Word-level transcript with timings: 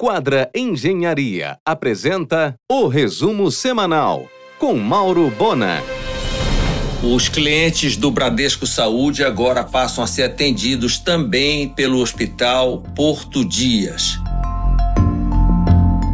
Quadra 0.00 0.48
Engenharia 0.54 1.58
apresenta 1.66 2.54
o 2.70 2.86
resumo 2.86 3.50
semanal 3.50 4.28
com 4.56 4.76
Mauro 4.76 5.28
Bona. 5.36 5.82
Os 7.02 7.28
clientes 7.28 7.96
do 7.96 8.08
Bradesco 8.08 8.64
Saúde 8.64 9.24
agora 9.24 9.64
passam 9.64 10.04
a 10.04 10.06
ser 10.06 10.22
atendidos 10.22 11.00
também 11.00 11.70
pelo 11.70 11.98
Hospital 11.98 12.84
Porto 12.94 13.44
Dias. 13.44 14.20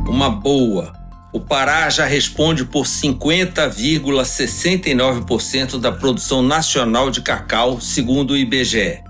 Uma 0.08 0.30
boa. 0.30 0.94
O 1.30 1.38
Pará 1.38 1.90
já 1.90 2.06
responde 2.06 2.64
por 2.64 2.86
50,69% 2.86 5.78
da 5.78 5.92
produção 5.92 6.40
nacional 6.40 7.10
de 7.10 7.20
cacau, 7.20 7.78
segundo 7.82 8.30
o 8.30 8.36
IBGE. 8.36 9.04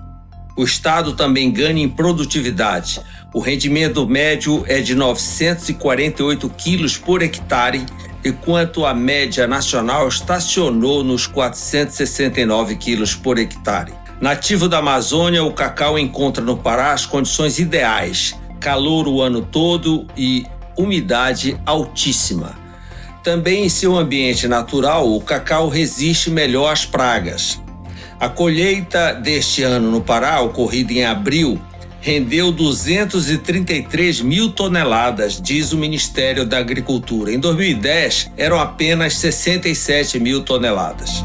O 0.57 0.63
estado 0.63 1.13
também 1.13 1.51
ganha 1.51 1.83
em 1.83 1.89
produtividade. 1.89 3.01
O 3.35 3.41
rendimento 3.41 4.07
médio 4.07 4.63
é 4.65 4.79
de 4.79 4.95
948 4.95 6.49
quilos 6.51 6.95
por 6.95 7.21
hectare, 7.21 7.85
enquanto 8.23 8.85
a 8.85 8.93
média 8.93 9.45
nacional 9.45 10.07
estacionou 10.07 11.03
nos 11.03 11.27
469 11.27 12.77
quilos 12.77 13.13
por 13.13 13.37
hectare. 13.37 13.91
Nativo 14.21 14.69
da 14.69 14.77
Amazônia, 14.77 15.43
o 15.43 15.51
cacau 15.51 15.99
encontra 15.99 16.41
no 16.41 16.55
Pará 16.55 16.93
as 16.93 17.05
condições 17.05 17.59
ideais: 17.59 18.39
calor 18.61 19.05
o 19.05 19.21
ano 19.21 19.41
todo 19.41 20.07
e 20.15 20.45
umidade 20.77 21.59
altíssima. 21.65 22.57
Também 23.21 23.65
em 23.65 23.69
seu 23.69 23.97
ambiente 23.97 24.47
natural, 24.47 25.13
o 25.13 25.19
cacau 25.19 25.67
resiste 25.67 26.29
melhor 26.29 26.71
às 26.71 26.85
pragas. 26.85 27.61
A 28.17 28.29
colheita 28.29 29.11
deste 29.11 29.61
ano 29.61 29.91
no 29.91 29.99
Pará, 29.99 30.39
ocorrida 30.39 30.93
em 30.93 31.03
abril, 31.03 31.59
rendeu 32.05 32.51
233 32.51 34.21
mil 34.21 34.51
toneladas, 34.51 35.41
diz 35.41 35.73
o 35.73 35.77
Ministério 35.77 36.45
da 36.45 36.59
Agricultura. 36.59 37.33
Em 37.33 37.39
2010, 37.39 38.29
eram 38.37 38.59
apenas 38.59 39.17
67 39.17 40.19
mil 40.19 40.43
toneladas. 40.43 41.23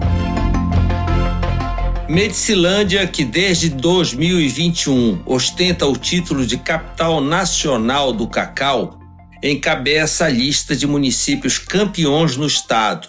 Medicilândia, 2.09 3.07
que 3.07 3.27
desde 3.27 3.69
2021 3.69 5.21
ostenta 5.27 5.85
o 5.85 5.95
título 5.95 6.47
de 6.47 6.57
capital 6.57 7.21
nacional 7.21 8.11
do 8.11 8.27
cacau, 8.27 8.99
encabeça 9.43 10.25
a 10.25 10.31
lista 10.31 10.75
de 10.75 10.87
municípios 10.87 11.59
campeões 11.59 12.39
no 12.39 12.47
estado. 12.47 13.07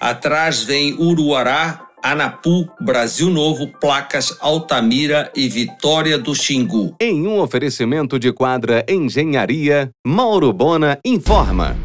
Atrás 0.00 0.64
vem 0.64 0.94
Uruará, 0.94 1.86
Anapu, 2.02 2.68
Brasil 2.80 3.30
Novo, 3.30 3.68
Placas, 3.80 4.36
Altamira 4.40 5.30
e 5.36 5.48
Vitória 5.48 6.18
do 6.18 6.34
Xingu. 6.34 6.96
Em 7.00 7.26
um 7.28 7.38
oferecimento 7.38 8.18
de 8.18 8.32
quadra 8.32 8.84
Engenharia, 8.88 9.90
Mauro 10.04 10.52
Bona 10.52 10.98
informa. 11.04 11.76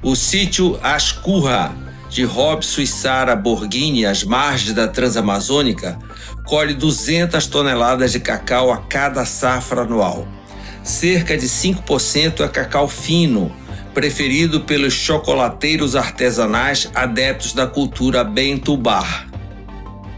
O 0.00 0.14
sítio 0.14 0.78
Ascurra, 0.80 1.74
de 2.08 2.22
Robson 2.22 2.82
e 2.82 2.86
Sara 2.86 3.34
Borghini, 3.34 4.06
às 4.06 4.22
margens 4.22 4.72
da 4.72 4.86
Transamazônica, 4.86 5.98
colhe 6.46 6.72
200 6.72 7.44
toneladas 7.48 8.12
de 8.12 8.20
cacau 8.20 8.72
a 8.72 8.76
cada 8.76 9.24
safra 9.24 9.82
anual. 9.82 10.28
Cerca 10.84 11.36
de 11.36 11.46
5% 11.46 12.44
é 12.44 12.48
cacau 12.48 12.86
fino, 12.86 13.50
preferido 13.92 14.60
pelos 14.60 14.92
chocolateiros 14.92 15.96
artesanais 15.96 16.88
adeptos 16.94 17.52
da 17.52 17.66
cultura 17.66 18.22
Bentubar. 18.22 19.33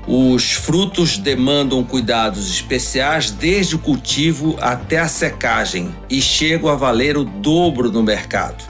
Os 0.09 0.53
frutos 0.53 1.19
demandam 1.19 1.83
cuidados 1.83 2.49
especiais 2.49 3.33
desde 3.33 3.75
o 3.75 3.79
cultivo 3.79 4.57
até 4.61 5.01
a 5.01 5.09
secagem 5.09 5.93
e 6.09 6.23
chegam 6.23 6.71
a 6.71 6.77
valer 6.77 7.17
o 7.17 7.25
dobro 7.25 7.91
no 7.91 8.05
mercado. 8.05 8.63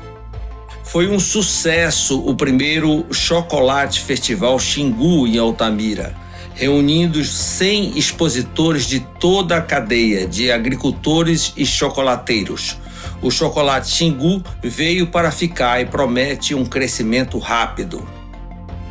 Foi 0.83 1.09
um 1.09 1.21
sucesso 1.21 2.19
o 2.27 2.35
primeiro 2.35 3.05
Chocolate 3.13 4.01
Festival 4.01 4.59
Xingu 4.59 5.27
em 5.27 5.37
Altamira, 5.37 6.17
reunindo 6.55 7.23
100 7.23 7.99
expositores 7.99 8.87
de 8.87 9.01
toda 9.21 9.59
a 9.59 9.61
cadeia 9.61 10.27
de 10.27 10.51
agricultores 10.51 11.53
e 11.55 11.67
chocolateiros. 11.67 12.79
O 13.21 13.31
chocolate 13.31 13.91
Xingu 13.91 14.43
veio 14.63 15.09
para 15.09 15.31
ficar 15.31 15.83
e 15.83 15.85
promete 15.85 16.55
um 16.55 16.65
crescimento 16.65 17.39
rápido. 17.39 18.09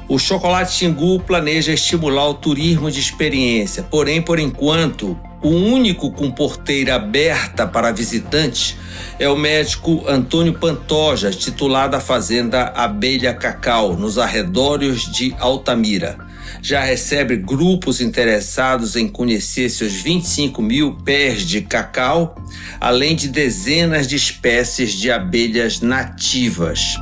O 0.08 0.20
Chocolate 0.20 0.72
Xingu 0.72 1.20
planeja 1.20 1.74
estimular 1.74 2.30
o 2.30 2.36
turismo 2.36 2.92
de 2.92 3.00
experiência, 3.00 3.82
porém, 3.82 4.22
por 4.22 4.38
enquanto, 4.38 5.20
o 5.42 5.50
único 5.50 6.12
com 6.12 6.30
porteira 6.30 6.96
aberta 6.96 7.66
para 7.66 7.92
visitantes 7.92 8.78
é 9.18 9.28
o 9.28 9.36
médico 9.36 10.04
Antônio 10.08 10.54
Pantoja, 10.54 11.32
titular 11.32 11.90
da 11.90 12.00
fazenda 12.00 12.72
Abelha 12.76 13.34
Cacau, 13.34 13.98
nos 13.98 14.20
arredores 14.20 15.12
de 15.12 15.36
Altamira. 15.40 16.18
Já 16.62 16.82
recebe 16.82 17.36
grupos 17.36 18.00
interessados 18.00 18.96
em 18.96 19.08
conhecer 19.08 19.70
seus 19.70 19.94
25 19.94 20.62
mil 20.62 20.94
pés 21.04 21.42
de 21.42 21.62
cacau, 21.62 22.36
além 22.80 23.16
de 23.16 23.28
dezenas 23.28 24.08
de 24.08 24.16
espécies 24.16 24.94
de 24.94 25.12
abelhas 25.12 25.82
nativas. 25.82 26.96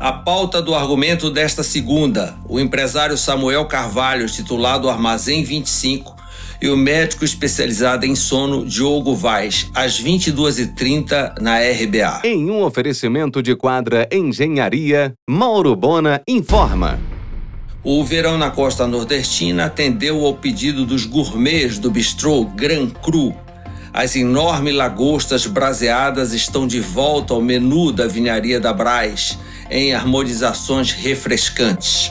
A 0.00 0.12
pauta 0.12 0.62
do 0.62 0.76
argumento 0.76 1.28
desta 1.28 1.64
segunda, 1.64 2.36
o 2.48 2.60
empresário 2.60 3.18
Samuel 3.18 3.64
Carvalho, 3.64 4.28
titulado 4.28 4.88
Armazém 4.88 5.42
25, 5.42 6.14
e 6.62 6.68
o 6.68 6.76
médico 6.76 7.24
especializado 7.24 8.06
em 8.06 8.14
sono 8.14 8.64
Diogo 8.64 9.16
Vaz, 9.16 9.68
às 9.74 10.00
22h30 10.00 11.40
na 11.40 11.58
RBA. 11.58 12.20
Em 12.22 12.48
um 12.48 12.62
oferecimento 12.62 13.42
de 13.42 13.56
quadra 13.56 14.08
Engenharia, 14.12 15.14
Mauro 15.28 15.74
Bona 15.74 16.22
informa. 16.28 17.00
O 17.82 18.04
verão 18.04 18.38
na 18.38 18.52
costa 18.52 18.86
nordestina 18.86 19.64
atendeu 19.64 20.24
ao 20.24 20.34
pedido 20.34 20.86
dos 20.86 21.06
gourmets 21.06 21.76
do 21.76 21.90
bistrô 21.90 22.44
Gran 22.44 22.88
Cru. 22.88 23.34
As 23.92 24.14
enormes 24.14 24.76
lagostas 24.76 25.44
braseadas 25.44 26.32
estão 26.32 26.68
de 26.68 26.78
volta 26.78 27.34
ao 27.34 27.42
menu 27.42 27.90
da 27.90 28.06
vinharia 28.06 28.60
da 28.60 28.72
Braz 28.72 29.36
em 29.70 29.92
harmonizações 29.92 30.92
refrescantes. 30.92 32.10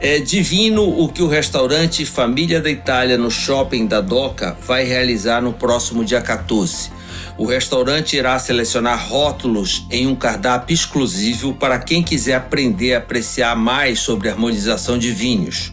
É 0.00 0.18
divino 0.20 0.82
o 0.82 1.08
que 1.08 1.22
o 1.22 1.26
restaurante 1.26 2.04
Família 2.06 2.60
da 2.60 2.70
Itália 2.70 3.18
no 3.18 3.30
shopping 3.30 3.86
da 3.86 4.00
Doca 4.00 4.56
vai 4.60 4.84
realizar 4.84 5.42
no 5.42 5.52
próximo 5.52 6.04
dia 6.04 6.20
14. 6.20 6.90
O 7.38 7.44
restaurante 7.44 8.16
irá 8.16 8.38
selecionar 8.38 9.08
rótulos 9.08 9.86
em 9.90 10.06
um 10.06 10.14
cardápio 10.14 10.72
exclusivo 10.72 11.54
para 11.54 11.78
quem 11.78 12.02
quiser 12.02 12.34
aprender 12.34 12.94
a 12.94 12.98
apreciar 12.98 13.56
mais 13.56 13.98
sobre 13.98 14.28
harmonização 14.28 14.96
de 14.96 15.10
vinhos. 15.10 15.72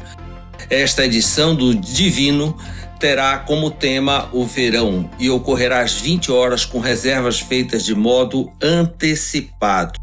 Esta 0.70 1.06
edição 1.06 1.54
do 1.54 1.76
Divino 1.76 2.58
terá 3.04 3.38
como 3.38 3.70
tema 3.70 4.30
o 4.32 4.46
verão 4.46 5.10
e 5.20 5.30
ocorrerá 5.30 5.82
às 5.82 6.00
20 6.00 6.32
horas 6.32 6.64
com 6.64 6.80
reservas 6.80 7.38
feitas 7.38 7.84
de 7.84 7.94
modo 7.94 8.50
antecipado. 8.62 10.00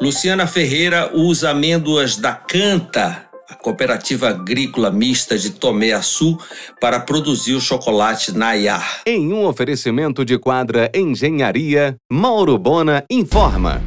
Luciana 0.00 0.46
Ferreira 0.46 1.10
usa 1.12 1.50
amêndoas 1.50 2.16
da 2.16 2.32
Canta, 2.32 3.26
a 3.50 3.56
cooperativa 3.56 4.28
agrícola 4.28 4.88
mista 4.88 5.36
de 5.36 5.50
Tomé 5.50 5.90
Açu, 5.90 6.38
para 6.80 7.00
produzir 7.00 7.54
o 7.54 7.60
chocolate 7.60 8.30
Nayar. 8.30 9.00
Em 9.04 9.32
um 9.32 9.46
oferecimento 9.46 10.24
de 10.24 10.38
quadra 10.38 10.88
Engenharia, 10.94 11.96
Mauro 12.08 12.56
Bona 12.56 13.02
informa. 13.10 13.82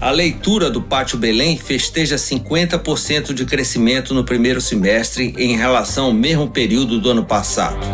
A 0.00 0.10
leitura 0.10 0.70
do 0.70 0.80
Pátio 0.80 1.18
Belém 1.18 1.58
festeja 1.58 2.16
50% 2.16 3.34
de 3.34 3.44
crescimento 3.44 4.14
no 4.14 4.24
primeiro 4.24 4.58
semestre 4.58 5.34
em 5.36 5.58
relação 5.58 6.06
ao 6.06 6.12
mesmo 6.12 6.48
período 6.48 6.98
do 6.98 7.10
ano 7.10 7.22
passado. 7.22 7.86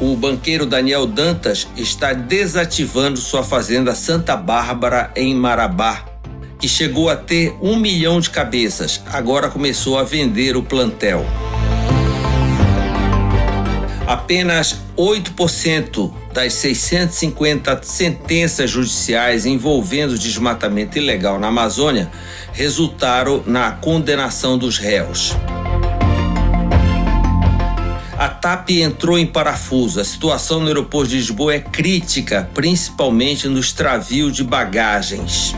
O 0.00 0.16
banqueiro 0.16 0.66
Daniel 0.66 1.06
Dantas 1.06 1.68
está 1.76 2.12
desativando 2.12 3.20
sua 3.20 3.44
fazenda 3.44 3.94
Santa 3.94 4.36
Bárbara, 4.36 5.12
em 5.14 5.32
Marabá, 5.32 6.04
que 6.58 6.66
chegou 6.66 7.08
a 7.08 7.14
ter 7.14 7.54
um 7.62 7.76
milhão 7.76 8.18
de 8.18 8.30
cabeças, 8.30 9.00
agora 9.06 9.48
começou 9.48 9.96
a 9.96 10.02
vender 10.02 10.56
o 10.56 10.62
plantel. 10.62 11.24
Apenas 14.08 14.80
8% 14.96 16.10
das 16.32 16.54
650 16.54 17.80
sentenças 17.82 18.70
judiciais 18.70 19.44
envolvendo 19.44 20.18
desmatamento 20.18 20.96
ilegal 20.96 21.38
na 21.38 21.48
Amazônia 21.48 22.10
resultaram 22.54 23.42
na 23.44 23.70
condenação 23.72 24.56
dos 24.56 24.78
réus. 24.78 25.36
A 28.16 28.30
TAP 28.30 28.70
entrou 28.70 29.18
em 29.18 29.26
parafuso. 29.26 30.00
A 30.00 30.04
situação 30.04 30.60
no 30.60 30.68
aeroporto 30.68 31.10
de 31.10 31.16
Lisboa 31.16 31.56
é 31.56 31.60
crítica, 31.60 32.48
principalmente 32.54 33.46
no 33.46 33.60
extravio 33.60 34.32
de 34.32 34.42
bagagens. 34.42 35.54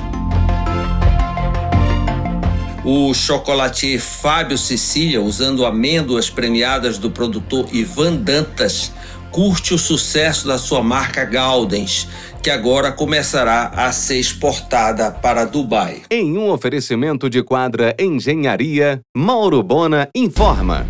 O 2.83 3.13
chocolatier 3.13 4.01
Fábio 4.01 4.57
Sicília, 4.57 5.21
usando 5.21 5.67
amêndoas 5.67 6.31
premiadas 6.31 6.97
do 6.97 7.11
produtor 7.11 7.69
Ivan 7.73 8.17
Dantas, 8.17 8.91
curte 9.31 9.75
o 9.75 9.79
sucesso 9.79 10.49
da 10.49 10.57
sua 10.57 10.83
marca 10.83 11.27
Galdens, 11.27 12.09
que 12.43 12.49
agora 12.49 12.91
começará 12.91 13.71
a 13.77 13.93
ser 13.93 14.19
exportada 14.19 15.11
para 15.11 15.45
Dubai. 15.45 16.03
Em 16.11 16.39
um 16.39 16.51
oferecimento 16.51 17.29
de 17.29 17.43
quadra 17.43 17.95
Engenharia, 18.01 19.03
Mauro 19.15 19.63
Bona 19.63 20.09
informa. 20.15 20.87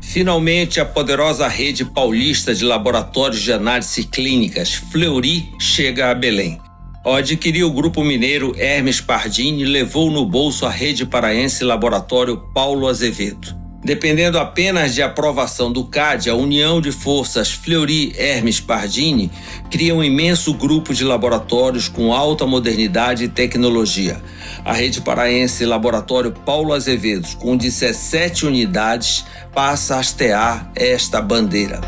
Finalmente, 0.00 0.78
a 0.78 0.84
poderosa 0.84 1.48
rede 1.48 1.84
paulista 1.84 2.54
de 2.54 2.64
laboratórios 2.64 3.40
de 3.40 3.52
análise 3.52 4.04
clínicas, 4.04 4.74
Fleury, 4.74 5.48
chega 5.58 6.10
a 6.10 6.14
Belém. 6.14 6.60
Ao 7.04 7.16
adquirir 7.16 7.64
o 7.64 7.70
grupo 7.70 8.02
mineiro 8.02 8.54
Hermes 8.56 8.98
Pardini, 8.98 9.62
levou 9.66 10.10
no 10.10 10.24
bolso 10.24 10.64
a 10.64 10.70
rede 10.70 11.04
paraense 11.04 11.62
Laboratório 11.62 12.38
Paulo 12.54 12.88
Azevedo. 12.88 13.54
Dependendo 13.84 14.38
apenas 14.38 14.94
de 14.94 15.02
aprovação 15.02 15.70
do 15.70 15.84
CAD, 15.84 16.30
a 16.30 16.34
União 16.34 16.80
de 16.80 16.90
Forças 16.90 17.52
Fleury 17.52 18.14
Hermes 18.16 18.58
Pardini 18.58 19.30
cria 19.70 19.94
um 19.94 20.02
imenso 20.02 20.54
grupo 20.54 20.94
de 20.94 21.04
laboratórios 21.04 21.88
com 21.88 22.10
alta 22.10 22.46
modernidade 22.46 23.24
e 23.24 23.28
tecnologia. 23.28 24.22
A 24.64 24.72
rede 24.72 25.02
paraense 25.02 25.66
Laboratório 25.66 26.32
Paulo 26.32 26.72
Azevedo, 26.72 27.28
com 27.36 27.54
17 27.54 28.46
unidades, 28.46 29.26
passa 29.52 29.96
a 29.96 29.98
hastear 29.98 30.72
esta 30.74 31.20
bandeira. 31.20 31.82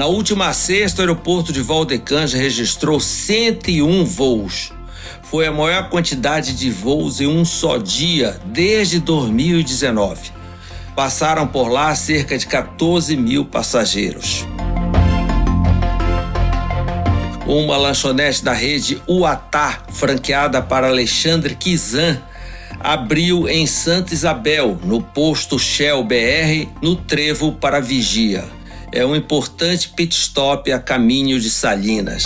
Na 0.00 0.06
última 0.06 0.50
sexta, 0.54 1.02
o 1.02 1.04
aeroporto 1.04 1.52
de 1.52 1.60
Valdecanja 1.60 2.38
registrou 2.38 2.98
101 2.98 4.02
voos. 4.06 4.72
Foi 5.24 5.46
a 5.46 5.52
maior 5.52 5.90
quantidade 5.90 6.54
de 6.54 6.70
voos 6.70 7.20
em 7.20 7.26
um 7.26 7.44
só 7.44 7.76
dia 7.76 8.40
desde 8.46 8.98
2019. 8.98 10.30
Passaram 10.96 11.46
por 11.46 11.68
lá 11.68 11.94
cerca 11.94 12.38
de 12.38 12.46
14 12.46 13.14
mil 13.14 13.44
passageiros. 13.44 14.46
Uma 17.46 17.76
lanchonete 17.76 18.42
da 18.42 18.54
rede 18.54 19.02
Uatá, 19.06 19.82
franqueada 19.92 20.62
para 20.62 20.88
Alexandre 20.88 21.54
Kizan, 21.54 22.18
abriu 22.80 23.46
em 23.46 23.66
Santa 23.66 24.14
Isabel, 24.14 24.78
no 24.82 25.02
posto 25.02 25.58
Shell 25.58 26.02
BR, 26.02 26.70
no 26.80 26.96
Trevo 26.96 27.52
para 27.52 27.80
Vigia 27.80 28.59
é 28.92 29.04
um 29.04 29.14
importante 29.14 29.88
pit 29.90 30.14
stop 30.14 30.70
a 30.72 30.78
caminho 30.78 31.38
de 31.38 31.50
Salinas. 31.50 32.24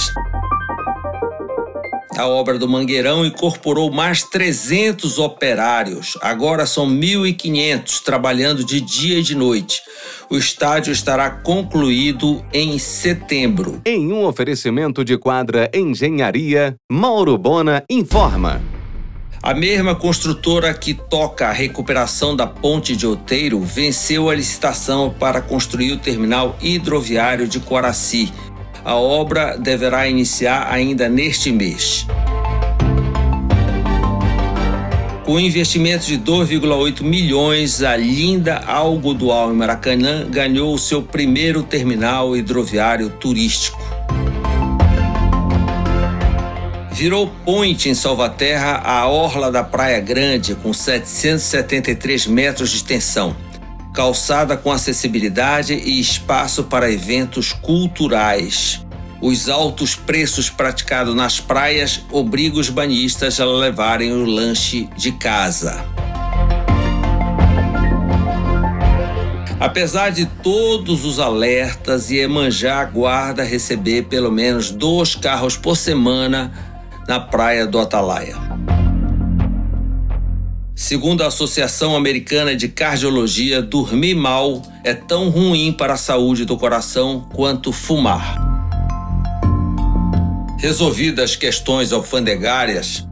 A 2.16 2.28
obra 2.28 2.58
do 2.58 2.68
Mangueirão 2.68 3.26
incorporou 3.26 3.90
mais 3.90 4.22
300 4.22 5.18
operários. 5.18 6.16
Agora 6.22 6.64
são 6.64 6.86
1.500 6.88 8.02
trabalhando 8.02 8.64
de 8.64 8.80
dia 8.80 9.18
e 9.18 9.22
de 9.22 9.34
noite. 9.34 9.82
O 10.30 10.36
estádio 10.36 10.92
estará 10.92 11.28
concluído 11.28 12.44
em 12.52 12.78
setembro. 12.78 13.82
Em 13.84 14.12
um 14.12 14.24
oferecimento 14.24 15.04
de 15.04 15.18
quadra 15.18 15.68
Engenharia, 15.74 16.76
Mauro 16.90 17.36
Bona 17.36 17.82
informa. 17.90 18.62
A 19.46 19.52
mesma 19.52 19.94
construtora 19.94 20.72
que 20.72 20.94
toca 20.94 21.48
a 21.48 21.52
recuperação 21.52 22.34
da 22.34 22.46
ponte 22.46 22.96
de 22.96 23.06
Outeiro 23.06 23.60
venceu 23.60 24.30
a 24.30 24.34
licitação 24.34 25.14
para 25.20 25.42
construir 25.42 25.92
o 25.92 25.98
terminal 25.98 26.56
hidroviário 26.62 27.46
de 27.46 27.60
Coraci. 27.60 28.32
A 28.82 28.94
obra 28.94 29.58
deverá 29.58 30.08
iniciar 30.08 30.72
ainda 30.72 31.10
neste 31.10 31.52
mês. 31.52 32.06
Com 35.26 35.38
investimento 35.38 36.06
de 36.06 36.16
2,8 36.16 37.02
milhões, 37.02 37.82
a 37.82 37.98
linda 37.98 38.62
Algodual 38.66 39.52
em 39.52 39.56
Maracanã 39.56 40.26
ganhou 40.26 40.72
o 40.72 40.78
seu 40.78 41.02
primeiro 41.02 41.62
terminal 41.62 42.34
hidroviário 42.34 43.10
turístico. 43.10 43.83
Virou 46.94 47.26
point 47.44 47.88
em 47.88 47.94
Salvaterra 47.94 48.80
a 48.84 49.08
orla 49.08 49.50
da 49.50 49.64
Praia 49.64 49.98
Grande, 49.98 50.54
com 50.54 50.72
773 50.72 52.28
metros 52.28 52.70
de 52.70 52.76
extensão, 52.76 53.36
calçada 53.92 54.56
com 54.56 54.70
acessibilidade 54.70 55.74
e 55.74 55.98
espaço 55.98 56.62
para 56.62 56.88
eventos 56.88 57.52
culturais. 57.52 58.86
Os 59.20 59.48
altos 59.48 59.96
preços 59.96 60.48
praticados 60.48 61.16
nas 61.16 61.40
praias 61.40 62.00
obrigam 62.12 62.60
os 62.60 62.70
banhistas 62.70 63.40
a 63.40 63.44
levarem 63.44 64.12
o 64.12 64.24
lanche 64.24 64.88
de 64.96 65.10
casa. 65.10 65.84
Apesar 69.58 70.10
de 70.10 70.26
todos 70.26 71.04
os 71.04 71.18
alertas, 71.18 72.08
Iemanjá 72.08 72.78
aguarda 72.78 73.42
receber 73.42 74.04
pelo 74.04 74.30
menos 74.30 74.70
dois 74.70 75.16
carros 75.16 75.56
por 75.56 75.76
semana 75.76 76.52
na 77.06 77.20
praia 77.20 77.66
do 77.66 77.78
Atalaia. 77.78 78.36
Segundo 80.74 81.22
a 81.22 81.28
Associação 81.28 81.94
Americana 81.94 82.56
de 82.56 82.68
Cardiologia, 82.68 83.62
dormir 83.62 84.14
mal 84.14 84.60
é 84.82 84.92
tão 84.92 85.28
ruim 85.28 85.72
para 85.72 85.94
a 85.94 85.96
saúde 85.96 86.44
do 86.44 86.56
coração 86.56 87.28
quanto 87.32 87.72
fumar. 87.72 88.42
Resolvidas 90.58 91.30
as 91.30 91.36
questões 91.36 91.92
alfandegárias, 91.92 93.06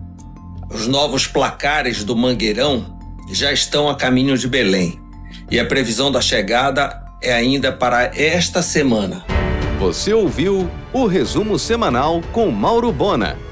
os 0.70 0.86
novos 0.86 1.26
placares 1.26 2.02
do 2.02 2.16
Mangueirão 2.16 2.98
já 3.30 3.52
estão 3.52 3.88
a 3.88 3.94
caminho 3.94 4.36
de 4.36 4.48
Belém 4.48 4.98
e 5.50 5.60
a 5.60 5.64
previsão 5.64 6.10
da 6.10 6.20
chegada 6.20 7.00
é 7.22 7.32
ainda 7.32 7.70
para 7.70 8.10
esta 8.16 8.60
semana. 8.62 9.24
Você 9.78 10.12
ouviu 10.12 10.68
o 10.92 11.06
resumo 11.06 11.58
semanal 11.58 12.20
com 12.32 12.50
Mauro 12.50 12.90
Bona 12.90 13.51